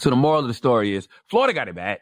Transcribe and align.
So 0.00 0.10
the 0.10 0.16
moral 0.16 0.40
of 0.40 0.48
the 0.48 0.54
story 0.54 0.94
is 0.94 1.06
Florida 1.28 1.52
got 1.52 1.68
it 1.68 1.76
bad. 1.76 1.98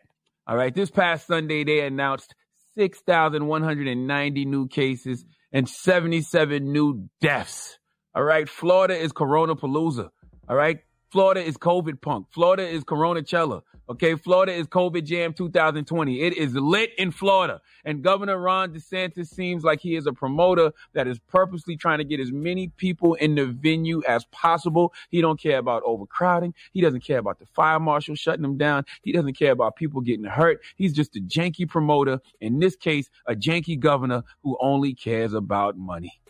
All 0.46 0.56
right. 0.56 0.74
This 0.74 0.90
past 0.90 1.26
Sunday, 1.26 1.64
they 1.64 1.80
announced 1.80 2.34
6,190 2.74 4.44
new 4.46 4.68
cases 4.68 5.24
and 5.52 5.68
77 5.68 6.72
new 6.72 7.08
deaths. 7.20 7.78
All 8.14 8.22
right. 8.22 8.48
Florida 8.48 8.96
is 8.96 9.12
Corona 9.12 9.54
Palooza. 9.56 10.08
All 10.48 10.56
right. 10.56 10.80
Florida 11.10 11.42
is 11.42 11.56
COVID 11.56 12.00
punk. 12.00 12.26
Florida 12.30 12.66
is 12.66 12.84
Corona 12.84 13.26
Cella. 13.26 13.62
Okay. 13.88 14.14
Florida 14.14 14.52
is 14.52 14.68
COVID 14.68 15.04
Jam 15.04 15.32
2020. 15.32 16.20
It 16.20 16.36
is 16.36 16.54
lit 16.54 16.92
in 16.96 17.10
Florida. 17.10 17.60
And 17.84 18.04
Governor 18.04 18.38
Ron 18.38 18.72
DeSantis 18.72 19.26
seems 19.26 19.64
like 19.64 19.80
he 19.80 19.96
is 19.96 20.06
a 20.06 20.12
promoter 20.12 20.72
that 20.92 21.08
is 21.08 21.18
purposely 21.18 21.76
trying 21.76 21.98
to 21.98 22.04
get 22.04 22.20
as 22.20 22.30
many 22.30 22.68
people 22.68 23.14
in 23.14 23.34
the 23.34 23.46
venue 23.46 24.02
as 24.06 24.24
possible. 24.26 24.92
He 25.08 25.20
don't 25.20 25.40
care 25.40 25.58
about 25.58 25.82
overcrowding. 25.84 26.54
He 26.72 26.80
doesn't 26.80 27.02
care 27.02 27.18
about 27.18 27.40
the 27.40 27.46
fire 27.46 27.80
marshal 27.80 28.14
shutting 28.14 28.42
them 28.42 28.56
down. 28.56 28.84
He 29.02 29.10
doesn't 29.10 29.36
care 29.36 29.50
about 29.50 29.74
people 29.74 30.00
getting 30.02 30.26
hurt. 30.26 30.60
He's 30.76 30.92
just 30.92 31.16
a 31.16 31.20
janky 31.20 31.68
promoter. 31.68 32.20
In 32.40 32.60
this 32.60 32.76
case, 32.76 33.10
a 33.26 33.34
janky 33.34 33.78
governor 33.78 34.22
who 34.44 34.56
only 34.60 34.94
cares 34.94 35.32
about 35.32 35.76
money. 35.76 36.20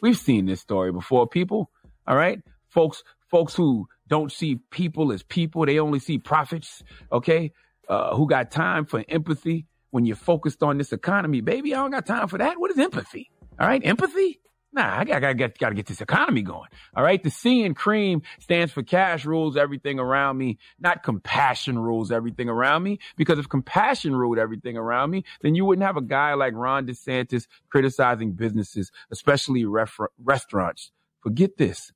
We've 0.00 0.16
seen 0.16 0.46
this 0.46 0.62
story 0.62 0.92
before, 0.92 1.28
people. 1.28 1.70
All 2.06 2.16
right. 2.16 2.40
Folks, 2.68 3.04
folks 3.30 3.54
who 3.54 3.86
don't 4.10 4.30
see 4.30 4.56
people 4.70 5.12
as 5.12 5.22
people. 5.22 5.64
They 5.64 5.78
only 5.78 6.00
see 6.00 6.18
profits. 6.18 6.82
Okay. 7.10 7.52
Uh, 7.88 8.14
who 8.14 8.28
got 8.28 8.50
time 8.50 8.84
for 8.84 9.04
empathy 9.08 9.66
when 9.90 10.04
you're 10.04 10.16
focused 10.16 10.62
on 10.62 10.76
this 10.76 10.92
economy? 10.92 11.40
Baby, 11.40 11.74
I 11.74 11.78
don't 11.78 11.92
got 11.92 12.06
time 12.06 12.28
for 12.28 12.38
that. 12.38 12.60
What 12.60 12.70
is 12.70 12.78
empathy? 12.78 13.30
All 13.58 13.66
right. 13.66 13.80
Empathy? 13.84 14.40
Nah, 14.72 15.00
I 15.00 15.04
got, 15.04 15.20
got, 15.20 15.36
got, 15.36 15.58
got 15.58 15.68
to 15.70 15.74
get 15.74 15.86
this 15.86 16.00
economy 16.00 16.42
going. 16.42 16.68
All 16.94 17.02
right. 17.02 17.22
The 17.22 17.30
C 17.30 17.62
in 17.62 17.74
cream 17.74 18.22
stands 18.40 18.72
for 18.72 18.82
cash 18.82 19.24
rules 19.24 19.56
everything 19.56 19.98
around 19.98 20.38
me, 20.38 20.58
not 20.78 21.02
compassion 21.02 21.78
rules 21.78 22.12
everything 22.12 22.48
around 22.48 22.82
me. 22.82 22.98
Because 23.16 23.38
if 23.38 23.48
compassion 23.48 24.14
ruled 24.14 24.38
everything 24.38 24.76
around 24.76 25.10
me, 25.10 25.24
then 25.40 25.54
you 25.54 25.64
wouldn't 25.64 25.86
have 25.86 25.96
a 25.96 26.02
guy 26.02 26.34
like 26.34 26.54
Ron 26.54 26.86
DeSantis 26.86 27.46
criticizing 27.68 28.32
businesses, 28.32 28.92
especially 29.10 29.64
ref- 29.64 29.98
restaurants. 30.18 30.92
Forget 31.22 31.56
this 31.58 31.92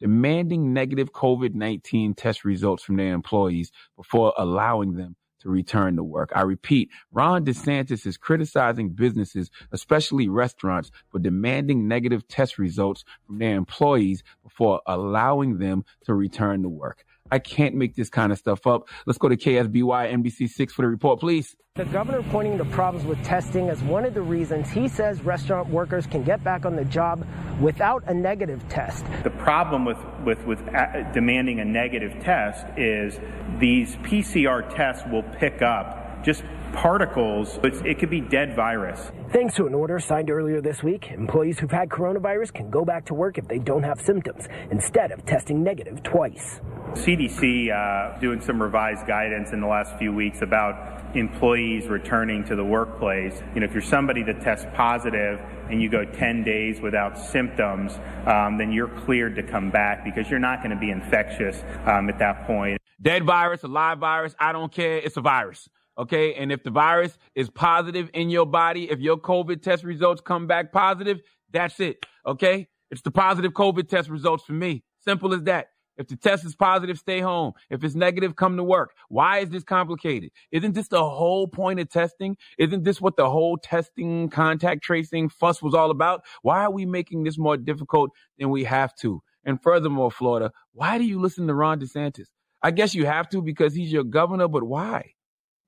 demanding 0.00 0.72
negative 0.72 1.12
COVID 1.12 1.54
19 1.54 2.14
test 2.14 2.44
results 2.44 2.82
from 2.82 2.96
their 2.96 3.12
employees 3.12 3.70
before 3.96 4.32
allowing 4.36 4.94
them 4.94 5.16
to 5.40 5.50
return 5.50 5.96
to 5.96 6.02
work. 6.02 6.30
I 6.34 6.42
repeat, 6.42 6.90
Ron 7.12 7.44
DeSantis 7.44 8.06
is 8.06 8.16
criticizing 8.16 8.90
businesses, 8.90 9.50
especially 9.72 10.28
restaurants, 10.28 10.90
for 11.10 11.18
demanding 11.18 11.86
negative 11.86 12.26
test 12.26 12.58
results 12.58 13.04
from 13.26 13.38
their 13.38 13.56
employees 13.56 14.22
before 14.42 14.80
allowing 14.86 15.58
them 15.58 15.84
to 16.04 16.14
return 16.14 16.62
to 16.62 16.68
work. 16.68 17.04
I 17.30 17.38
can't 17.38 17.74
make 17.74 17.94
this 17.94 18.08
kind 18.08 18.32
of 18.32 18.38
stuff 18.38 18.66
up. 18.66 18.88
Let's 19.06 19.18
go 19.18 19.28
to 19.28 19.36
KSBY 19.36 20.12
NBC6 20.12 20.70
for 20.70 20.82
the 20.82 20.88
report, 20.88 21.20
please. 21.20 21.56
The 21.76 21.84
governor 21.84 22.22
pointing 22.30 22.56
to 22.58 22.64
problems 22.64 23.06
with 23.06 23.22
testing 23.22 23.68
as 23.68 23.82
one 23.82 24.06
of 24.06 24.14
the 24.14 24.22
reasons 24.22 24.70
he 24.70 24.88
says 24.88 25.20
restaurant 25.22 25.68
workers 25.68 26.06
can 26.06 26.22
get 26.22 26.42
back 26.42 26.64
on 26.64 26.74
the 26.74 26.86
job 26.86 27.26
without 27.60 28.02
a 28.06 28.14
negative 28.14 28.66
test. 28.70 29.04
The 29.24 29.30
problem 29.30 29.84
with, 29.84 29.98
with, 30.24 30.42
with 30.46 30.60
uh, 30.74 31.12
demanding 31.12 31.60
a 31.60 31.64
negative 31.64 32.22
test 32.22 32.66
is 32.78 33.20
these 33.58 33.94
PCR 33.96 34.74
tests 34.74 35.04
will 35.10 35.22
pick 35.38 35.60
up 35.60 36.24
just 36.24 36.42
particles. 36.72 37.58
It's, 37.62 37.80
it 37.82 37.98
could 37.98 38.10
be 38.10 38.20
dead 38.20 38.56
virus. 38.56 39.12
Thanks 39.30 39.54
to 39.54 39.66
an 39.66 39.74
order 39.74 40.00
signed 40.00 40.30
earlier 40.30 40.60
this 40.60 40.82
week, 40.82 41.10
employees 41.10 41.58
who've 41.58 41.70
had 41.70 41.88
coronavirus 41.88 42.52
can 42.54 42.70
go 42.70 42.84
back 42.84 43.04
to 43.06 43.14
work 43.14 43.38
if 43.38 43.46
they 43.48 43.58
don't 43.58 43.82
have 43.82 44.00
symptoms 44.00 44.48
instead 44.70 45.12
of 45.12 45.24
testing 45.24 45.62
negative 45.62 46.02
twice. 46.02 46.60
CDC 46.96 47.70
uh, 47.70 48.18
doing 48.18 48.40
some 48.40 48.60
revised 48.60 49.06
guidance 49.06 49.52
in 49.52 49.60
the 49.60 49.66
last 49.66 49.96
few 49.98 50.12
weeks 50.12 50.42
about 50.42 51.16
employees 51.16 51.86
returning 51.86 52.44
to 52.44 52.56
the 52.56 52.64
workplace. 52.64 53.40
You 53.54 53.60
know, 53.60 53.66
if 53.66 53.72
you're 53.72 53.82
somebody 53.82 54.22
that 54.24 54.40
tests 54.40 54.66
positive 54.74 55.40
and 55.70 55.80
you 55.80 55.88
go 55.88 56.04
10 56.04 56.44
days 56.44 56.80
without 56.80 57.18
symptoms, 57.18 57.98
um, 58.26 58.58
then 58.58 58.72
you're 58.72 58.88
cleared 58.88 59.36
to 59.36 59.42
come 59.42 59.70
back 59.70 60.04
because 60.04 60.30
you're 60.30 60.40
not 60.40 60.58
going 60.62 60.70
to 60.70 60.80
be 60.80 60.90
infectious 60.90 61.62
um, 61.86 62.08
at 62.08 62.18
that 62.18 62.46
point. 62.46 62.80
Dead 63.00 63.24
virus, 63.24 63.62
a 63.62 63.68
live 63.68 63.98
virus, 63.98 64.34
I 64.38 64.52
don't 64.52 64.72
care. 64.72 64.96
It's 64.98 65.16
a 65.16 65.20
virus. 65.20 65.68
Okay. 65.98 66.34
And 66.34 66.52
if 66.52 66.62
the 66.62 66.70
virus 66.70 67.16
is 67.34 67.50
positive 67.50 68.10
in 68.14 68.30
your 68.30 68.46
body, 68.46 68.90
if 68.90 69.00
your 69.00 69.16
COVID 69.16 69.62
test 69.62 69.84
results 69.84 70.20
come 70.20 70.46
back 70.46 70.72
positive, 70.72 71.20
that's 71.50 71.78
it. 71.80 72.04
Okay. 72.26 72.68
It's 72.90 73.02
the 73.02 73.10
positive 73.10 73.52
COVID 73.52 73.88
test 73.88 74.08
results 74.08 74.44
for 74.44 74.52
me. 74.52 74.84
Simple 75.00 75.34
as 75.34 75.42
that. 75.44 75.68
If 75.96 76.08
the 76.08 76.16
test 76.16 76.44
is 76.44 76.54
positive, 76.54 76.98
stay 76.98 77.20
home. 77.20 77.52
If 77.70 77.82
it's 77.84 77.94
negative, 77.94 78.36
come 78.36 78.56
to 78.56 78.64
work. 78.64 78.92
Why 79.08 79.38
is 79.38 79.50
this 79.50 79.64
complicated? 79.64 80.30
Isn't 80.52 80.74
this 80.74 80.88
the 80.88 81.04
whole 81.04 81.48
point 81.48 81.80
of 81.80 81.88
testing? 81.88 82.36
Isn't 82.58 82.84
this 82.84 83.00
what 83.00 83.16
the 83.16 83.30
whole 83.30 83.56
testing, 83.56 84.28
contact 84.28 84.82
tracing 84.82 85.28
fuss 85.28 85.62
was 85.62 85.74
all 85.74 85.90
about? 85.90 86.22
Why 86.42 86.64
are 86.64 86.70
we 86.72 86.86
making 86.86 87.24
this 87.24 87.38
more 87.38 87.56
difficult 87.56 88.10
than 88.38 88.50
we 88.50 88.64
have 88.64 88.94
to? 88.96 89.22
And 89.44 89.62
furthermore, 89.62 90.10
Florida, 90.10 90.52
why 90.72 90.98
do 90.98 91.04
you 91.04 91.20
listen 91.20 91.46
to 91.46 91.54
Ron 91.54 91.80
DeSantis? 91.80 92.26
I 92.62 92.72
guess 92.72 92.94
you 92.94 93.06
have 93.06 93.28
to 93.30 93.40
because 93.40 93.74
he's 93.74 93.92
your 93.92 94.04
governor, 94.04 94.48
but 94.48 94.64
why? 94.64 95.12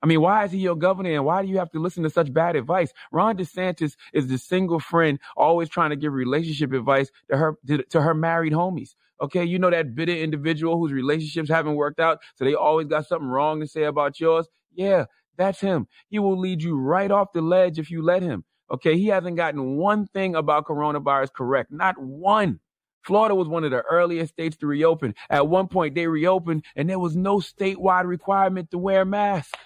I 0.01 0.05
mean, 0.05 0.21
why 0.21 0.45
is 0.45 0.51
he 0.51 0.59
your 0.59 0.75
governor 0.75 1.13
and 1.13 1.25
why 1.25 1.41
do 1.41 1.49
you 1.49 1.57
have 1.57 1.71
to 1.71 1.79
listen 1.79 2.03
to 2.03 2.09
such 2.09 2.33
bad 2.33 2.55
advice? 2.55 2.93
Ron 3.11 3.37
DeSantis 3.37 3.95
is 4.13 4.27
the 4.27 4.37
single 4.37 4.79
friend 4.79 5.19
always 5.35 5.69
trying 5.69 5.89
to 5.89 5.95
give 5.95 6.13
relationship 6.13 6.71
advice 6.73 7.09
to 7.29 7.37
her, 7.37 7.57
to, 7.67 7.83
to 7.83 8.01
her 8.01 8.13
married 8.13 8.53
homies. 8.53 8.95
Okay. 9.21 9.43
You 9.43 9.59
know 9.59 9.69
that 9.69 9.95
bitter 9.95 10.13
individual 10.13 10.77
whose 10.77 10.91
relationships 10.91 11.49
haven't 11.49 11.75
worked 11.75 11.99
out. 11.99 12.19
So 12.35 12.45
they 12.45 12.53
always 12.53 12.87
got 12.87 13.07
something 13.07 13.27
wrong 13.27 13.59
to 13.61 13.67
say 13.67 13.83
about 13.83 14.19
yours. 14.19 14.47
Yeah, 14.73 15.05
that's 15.37 15.59
him. 15.59 15.87
He 16.09 16.19
will 16.19 16.39
lead 16.39 16.61
you 16.61 16.77
right 16.77 17.11
off 17.11 17.33
the 17.33 17.41
ledge 17.41 17.79
if 17.79 17.91
you 17.91 18.01
let 18.01 18.21
him. 18.21 18.43
Okay. 18.71 18.97
He 18.97 19.07
hasn't 19.07 19.37
gotten 19.37 19.77
one 19.77 20.07
thing 20.07 20.35
about 20.35 20.65
coronavirus 20.65 21.33
correct. 21.33 21.71
Not 21.71 21.95
one. 21.97 22.59
Florida 23.03 23.33
was 23.33 23.47
one 23.47 23.63
of 23.63 23.71
the 23.71 23.81
earliest 23.81 24.33
states 24.33 24.57
to 24.57 24.67
reopen. 24.67 25.15
At 25.29 25.47
one 25.47 25.67
point, 25.67 25.95
they 25.95 26.07
reopened 26.07 26.65
and 26.75 26.89
there 26.89 26.99
was 26.99 27.15
no 27.15 27.37
statewide 27.37 28.05
requirement 28.05 28.71
to 28.71 28.77
wear 28.77 29.05
masks. 29.05 29.57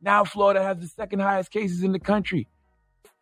Now 0.00 0.24
Florida 0.24 0.62
has 0.62 0.78
the 0.78 0.88
second 0.88 1.20
highest 1.20 1.50
cases 1.50 1.82
in 1.82 1.92
the 1.92 1.98
country. 1.98 2.48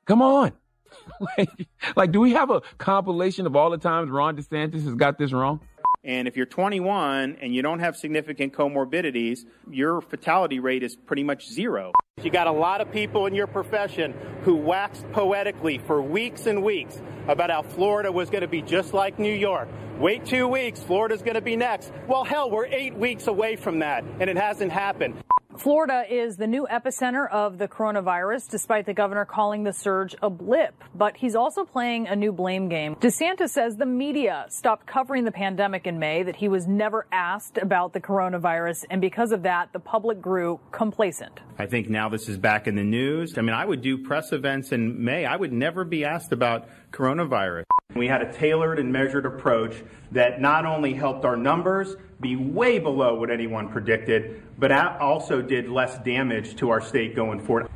Come 0.07 0.23
on. 0.23 0.53
like, 1.39 1.69
like, 1.97 2.13
do 2.13 2.21
we 2.21 2.33
have 2.33 2.51
a 2.51 2.63
compilation 2.79 3.47
of 3.47 3.57
all 3.57 3.71
the 3.71 3.79
times 3.79 4.11
Ron 4.11 4.37
DeSantis 4.37 4.85
has 4.85 4.95
got 4.95 5.19
this 5.19 5.33
wrong? 5.33 5.61
And 6.07 6.29
if 6.29 6.37
you're 6.37 6.47
21 6.47 7.39
and 7.41 7.53
you 7.53 7.63
don't 7.63 7.81
have 7.81 7.97
significant 7.97 8.53
comorbidities, 8.53 9.41
your 9.69 10.01
fatality 10.01 10.61
rate 10.61 10.85
is 10.85 10.95
pretty 10.95 11.25
much 11.25 11.49
zero. 11.49 11.91
You 12.23 12.31
got 12.31 12.47
a 12.47 12.53
lot 12.53 12.81
of 12.81 12.93
people 12.93 13.27
in 13.27 13.35
your 13.35 13.49
profession 13.49 14.15
who 14.43 14.55
waxed 14.55 15.05
poetically 15.11 15.79
for 15.79 16.01
weeks 16.01 16.47
and 16.47 16.63
weeks 16.63 17.03
about 17.27 17.51
how 17.51 17.63
Florida 17.63 18.13
was 18.13 18.31
going 18.31 18.43
to 18.43 18.49
be 18.49 18.63
just 18.63 18.95
like 18.95 19.19
New 19.19 19.35
York. 19.35 19.69
Wait 19.99 20.25
two 20.25 20.47
weeks, 20.47 20.81
Florida's 20.81 21.23
going 21.23 21.35
to 21.35 21.41
be 21.41 21.57
next. 21.57 21.91
Well, 22.07 22.23
hell, 22.23 22.53
we're 22.53 22.67
eight 22.67 22.95
weeks 22.97 23.27
away 23.27 23.57
from 23.57 23.81
that, 23.81 24.05
and 24.21 24.31
it 24.31 24.37
hasn't 24.37 24.71
happened. 24.71 25.17
Florida 25.59 26.05
is 26.09 26.37
the 26.37 26.47
new 26.47 26.67
epicenter 26.71 27.31
of 27.31 27.57
the 27.57 27.67
coronavirus, 27.67 28.49
despite 28.51 28.85
the 28.85 28.93
governor 28.93 29.25
calling 29.25 29.65
the 29.65 29.73
surge 29.73 30.15
a 30.23 30.29
blip. 30.29 30.85
But 30.95 31.17
he's 31.17 31.35
also 31.35 31.65
playing 31.65 32.09
a 32.09 32.17
new 32.17 32.33
blame 32.33 32.69
game. 32.69 32.95
DeSantis 32.97 33.51
says 33.51 33.77
the 33.77 33.87
media 33.87 34.47
stopped 34.51 34.87
covering 34.87 35.25
the 35.25 35.33
pandemic 35.33 35.87
in 35.87 35.99
May, 35.99 36.23
that 36.23 36.37
he 36.37 36.49
was 36.49 36.67
never 36.67 37.07
asked 37.11 37.59
about 37.59 37.95
the 37.95 38.01
coronavirus, 38.01 38.85
and 38.91 39.01
because 39.01 39.33
of 39.33 39.43
that, 39.45 39.73
the 39.73 39.81
public 39.81 40.21
grew 40.21 40.61
complacent. 40.73 41.41
I 41.59 41.67
think 41.67 41.89
now 41.89 42.09
this 42.11 42.29
is 42.29 42.37
back 42.37 42.67
in 42.67 42.77
the 42.77 42.85
news. 42.85 43.39
I 43.39 43.41
mean, 43.41 43.55
I 43.55 43.65
would 43.65 43.81
do 43.81 43.99
press 43.99 44.33
events 44.33 44.73
in 44.73 45.03
May. 45.03 45.25
I 45.25 45.37
would 45.37 45.53
never 45.53 45.85
be 45.85 46.05
asked 46.05 46.33
about 46.33 46.69
coronavirus. 46.93 47.65
We 47.95 48.09
had 48.09 48.21
a 48.21 48.31
tailored 48.31 48.79
and 48.79 48.93
measured 48.93 49.25
approach 49.25 49.83
that 50.13 50.41
not 50.41 50.67
only 50.67 50.93
helped 50.93 51.25
our 51.25 51.37
numbers 51.37 51.97
be 52.21 52.37
way 52.37 52.79
below 52.79 53.15
what 53.19 53.31
anyone 53.31 53.69
predicted, 53.69 54.43
but 54.59 54.73
also 54.73 55.43
did 55.43 55.69
less 55.69 55.99
damage 55.99 56.57
to 56.57 56.71
our 56.71 56.81
state 56.81 57.15
going 57.15 57.41
forward. 57.41 57.69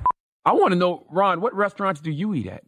I 0.44 0.52
want 0.52 0.72
to 0.72 0.78
know, 0.78 1.06
Ron, 1.10 1.40
what 1.40 1.54
restaurants 1.54 2.00
do 2.00 2.10
you 2.10 2.34
eat 2.34 2.46
at? 2.46 2.64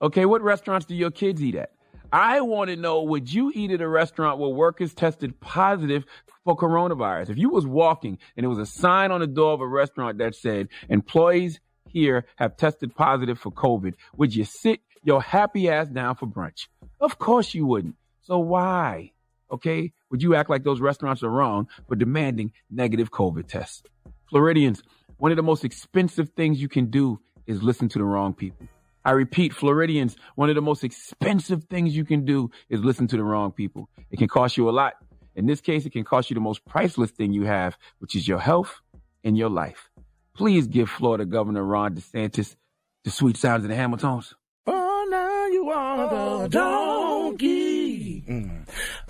Okay, 0.00 0.26
what 0.26 0.42
restaurants 0.42 0.86
do 0.86 0.96
your 0.96 1.12
kids 1.12 1.42
eat 1.42 1.54
at? 1.54 1.70
I 2.12 2.40
want 2.40 2.68
to 2.68 2.76
know, 2.76 3.02
would 3.04 3.32
you 3.32 3.52
eat 3.54 3.70
at 3.70 3.80
a 3.80 3.88
restaurant 3.88 4.38
where 4.38 4.50
workers 4.50 4.92
tested 4.92 5.40
positive 5.40 6.04
for 6.44 6.56
coronavirus? 6.56 7.30
If 7.30 7.38
you 7.38 7.48
was 7.48 7.66
walking 7.66 8.18
and 8.36 8.44
there 8.44 8.50
was 8.50 8.58
a 8.58 8.66
sign 8.66 9.12
on 9.12 9.20
the 9.20 9.26
door 9.26 9.52
of 9.52 9.60
a 9.60 9.66
restaurant 9.66 10.18
that 10.18 10.34
said, 10.34 10.68
employees 10.88 11.60
here 11.88 12.26
have 12.36 12.56
tested 12.56 12.94
positive 12.94 13.38
for 13.38 13.52
COVID, 13.52 13.94
would 14.16 14.34
you 14.34 14.44
sit 14.44 14.80
your 15.02 15.22
happy 15.22 15.70
ass 15.70 15.88
down 15.88 16.16
for 16.16 16.26
brunch? 16.26 16.66
Of 17.00 17.18
course 17.18 17.54
you 17.54 17.64
wouldn't. 17.64 17.94
So 18.22 18.38
why? 18.40 19.11
Okay. 19.52 19.92
Would 20.10 20.22
you 20.22 20.34
act 20.34 20.50
like 20.50 20.64
those 20.64 20.80
restaurants 20.80 21.22
are 21.22 21.28
wrong 21.28 21.68
for 21.86 21.94
demanding 21.94 22.52
negative 22.70 23.10
COVID 23.10 23.46
tests? 23.46 23.82
Floridians, 24.30 24.82
one 25.18 25.30
of 25.30 25.36
the 25.36 25.42
most 25.42 25.64
expensive 25.64 26.30
things 26.30 26.60
you 26.60 26.68
can 26.68 26.90
do 26.90 27.20
is 27.46 27.62
listen 27.62 27.88
to 27.90 27.98
the 27.98 28.04
wrong 28.04 28.32
people. 28.32 28.66
I 29.04 29.10
repeat, 29.10 29.52
Floridians, 29.52 30.16
one 30.36 30.48
of 30.48 30.54
the 30.54 30.62
most 30.62 30.84
expensive 30.84 31.64
things 31.64 31.94
you 31.94 32.04
can 32.04 32.24
do 32.24 32.50
is 32.68 32.80
listen 32.80 33.08
to 33.08 33.16
the 33.16 33.24
wrong 33.24 33.52
people. 33.52 33.88
It 34.10 34.18
can 34.18 34.28
cost 34.28 34.56
you 34.56 34.70
a 34.70 34.72
lot. 34.72 34.94
In 35.34 35.46
this 35.46 35.60
case, 35.60 35.84
it 35.86 35.92
can 35.92 36.04
cost 36.04 36.30
you 36.30 36.34
the 36.34 36.40
most 36.40 36.64
priceless 36.64 37.10
thing 37.10 37.32
you 37.32 37.44
have, 37.44 37.76
which 37.98 38.14
is 38.14 38.28
your 38.28 38.38
health 38.38 38.80
and 39.24 39.36
your 39.36 39.50
life. 39.50 39.90
Please 40.34 40.66
give 40.66 40.88
Florida 40.88 41.24
Governor 41.24 41.64
Ron 41.64 41.94
DeSantis 41.94 42.56
the 43.04 43.10
sweet 43.10 43.36
sounds 43.36 43.64
of 43.64 43.70
the 43.70 43.76
Hamiltons. 43.76 44.34
Oh, 44.66 45.08
now 45.10 45.46
you 45.46 45.68
are 45.70 46.48
the 46.48 46.56
mm. 46.58 47.01